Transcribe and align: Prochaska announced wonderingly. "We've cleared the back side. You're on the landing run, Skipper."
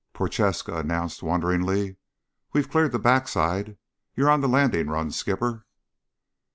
Prochaska 0.13 0.77
announced 0.79 1.21
wonderingly. 1.21 1.97
"We've 2.53 2.67
cleared 2.71 2.91
the 2.91 2.97
back 2.97 3.27
side. 3.27 3.77
You're 4.15 4.31
on 4.31 4.41
the 4.41 4.49
landing 4.49 4.87
run, 4.87 5.11
Skipper." 5.11 5.63